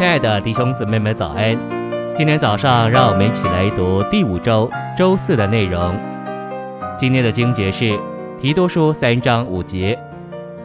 [0.00, 1.54] 亲爱的弟兄姊妹们，早安！
[2.16, 4.66] 今天早上，让我们一起来读第五周
[4.96, 5.94] 周四的内容。
[6.98, 8.00] 今天的经节是
[8.40, 9.98] 提多书三章五节，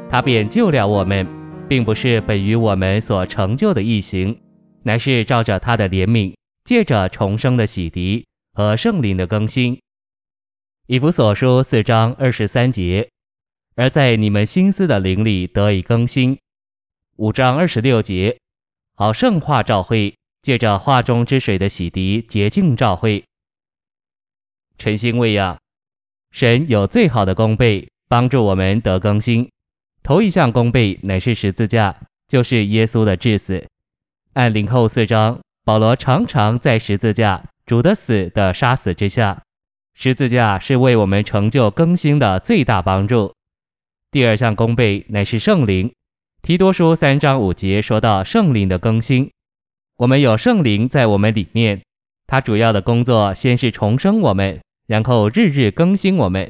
[0.09, 1.27] 他便救了我们，
[1.67, 4.39] 并不是本于我们所成就的义行，
[4.83, 6.33] 乃是照着他的怜悯，
[6.63, 8.23] 借着重生的洗涤
[8.53, 9.77] 和圣灵的更新。
[10.87, 13.09] 以弗所书四章二十三节，
[13.75, 16.37] 而在你们心思的灵里得以更新。
[17.17, 18.37] 五章二十六节。
[18.97, 23.21] 好圣化照会，借着化中之水的洗涤洁净照会。
[24.77, 25.57] 陈星卫呀，
[26.31, 29.49] 神有最好的功倍，帮助我们得更新。
[30.01, 31.93] 头一项功倍乃是十字架，
[32.29, 33.67] 就是耶稣的致死。
[34.33, 39.43] 按林后四章，保罗常常在十字架主的死的杀死之下，
[39.93, 43.33] 十字架是为我们成就更新的最大帮助。
[44.09, 45.93] 第二项功倍乃是圣灵。
[46.45, 49.31] 提多书三章五节说到圣灵的更新，
[49.97, 51.81] 我们有圣灵在我们里面，
[52.27, 56.47] 他主要的工作先是重生我们，然后日日更新我们。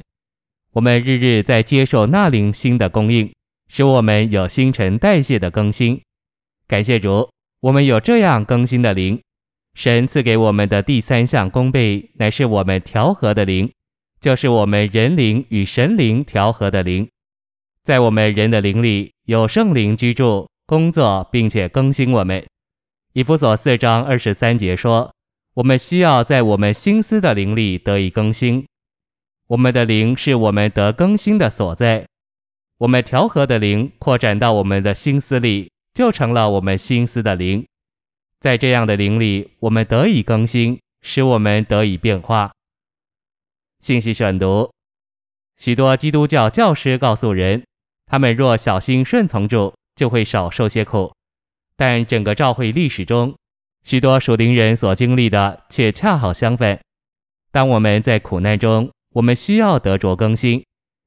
[0.73, 3.31] 我们日日在接受那灵新的供应，
[3.69, 6.01] 使我们有新陈代谢的更新。
[6.67, 7.29] 感谢主，
[7.61, 9.21] 我们有这样更新的灵。
[9.75, 13.71] 神赐给我们的第三项功倍，乃是我们调和的灵，
[14.19, 17.07] 就是我们人灵与神灵调和的灵。
[17.85, 22.45] 在我们人的灵里有圣灵居住、工作，并且更新我们。
[23.13, 25.11] 以弗所四章二十三节说，
[25.55, 28.67] 我们需要在我们心思的灵里得以更新。
[29.47, 32.05] 我们的灵是我们得更新的所在。
[32.77, 37.65] 我们调和的灵扩展到我们的心思里，就成了我们心思的灵。
[38.39, 42.51] 在这样的灵里，我们得以更新，使我们得以变化。
[43.79, 44.69] 信息选读：
[45.57, 47.63] 许多基督教教师告诉人。
[48.05, 51.11] 他们若小心顺从主，就会少受些苦。
[51.75, 53.35] 但整个召会历史中，
[53.83, 56.79] 许多属灵人所经历的却恰好相反。
[57.51, 60.63] 当我们在苦难中，我们需要得着更新，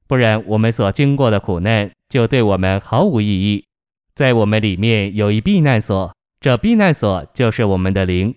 [0.07, 3.65] 不然我们所经过的苦难就对我们毫无意义。
[4.15, 8.35] 在我们里面有一避难所，这避难所就是我们的灵。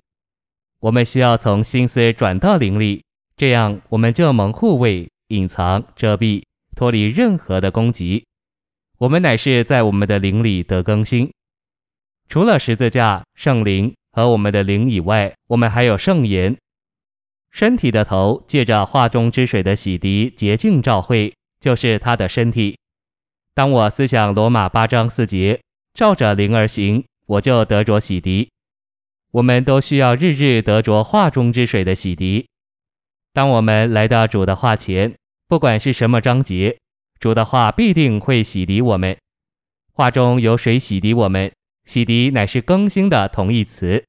[0.80, 3.02] 我们需要从心思转到灵里，
[3.36, 6.42] 这样我们就蒙护卫、隐藏、遮蔽，
[6.76, 8.24] 脱离任何的攻击。
[9.02, 11.28] 我们乃是在我们的灵里得更新，
[12.28, 16.56] 除了十字架、圣灵和我们的灵以外，我们还有圣言。
[17.50, 22.78] 身体的头借着化中之水的洗涤洁净照会，就是他的身体。
[23.54, 25.60] 当我思想罗马八章四节，
[25.94, 28.46] 照着灵而行，我就得着洗涤。
[29.32, 32.46] 我们都需要日日得着化中之水的洗涤。
[33.32, 35.12] 当我们来到主的话前，
[35.48, 36.78] 不管是什么章节。
[37.22, 39.16] 主的话必定会洗涤我们，
[39.92, 41.52] 话中有水洗涤我们，
[41.84, 44.04] 洗涤乃是更新的同义词。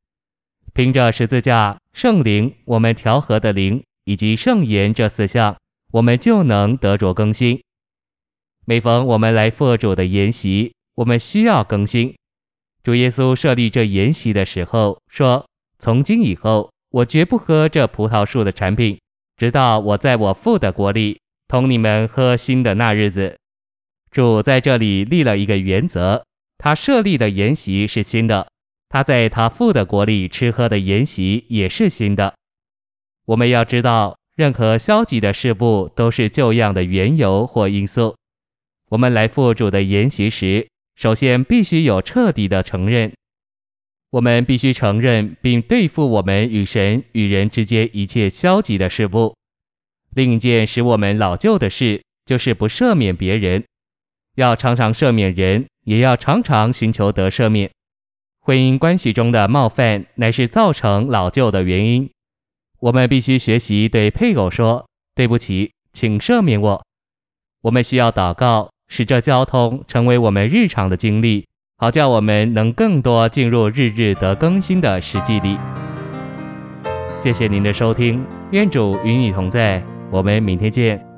[0.74, 5.56] 凭着十字架、圣灵、我们调和的灵以及圣言这四项，
[5.92, 7.62] 我们就能得着更新。
[8.66, 12.16] 每逢我们来赴主的筵席，我们需要更新。
[12.82, 15.46] 主耶稣设立这筵席的时候说
[15.78, 19.00] ：“从今以后，我绝不喝这葡萄树的产品，
[19.38, 21.20] 直到我在我父的国里。”
[21.54, 23.38] 同你们喝新的那日子，
[24.10, 26.26] 主在这里立了一个原则，
[26.58, 28.48] 他设立的筵席是新的，
[28.90, 32.34] 他在他父的国里吃喝的筵席也是新的。
[33.26, 38.16] 我们要知道，任何消极的事物都是旧样的缘由或因素。
[38.90, 43.14] 我们来赴主的筵席时，首先必须有彻底的承认，
[44.10, 49.36] 我们必须承认并对付我们与神与人之间一切消极的事物。
[50.16, 53.64] 另一件使我们老旧的事，就是不赦免别人。
[54.36, 57.70] 要常常赦免人，也要常常寻求得赦免。
[58.40, 62.10] 婚姻关系中的冒犯，乃是造成老旧的原因。
[62.80, 64.86] 我们必须学习对配偶说
[65.16, 66.86] ：“对不起，请赦免我。”
[67.64, 71.48] 我们需要祷告，使这交通成为我们日常的经历，
[71.78, 75.58] 好叫我们能更多进入日日得更新的实际里。
[77.22, 79.82] 谢谢您的收听，愿主与你同在。
[80.14, 81.13] 我们明天见。